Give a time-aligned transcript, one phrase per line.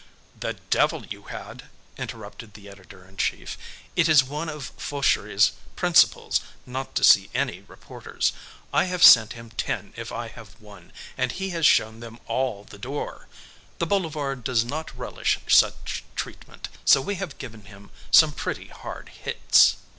[0.39, 3.55] "The devil you had!" interrupted the editor in chief.
[3.95, 8.33] "It is one of Fauchery's principles not to see any reporters.
[8.73, 12.63] I have sent him ten if I have one, and he has shown them all
[12.63, 13.27] the door.
[13.77, 19.09] The Boulevard does not relish such treatment, so we have given him some pretty hard
[19.09, 19.75] hits."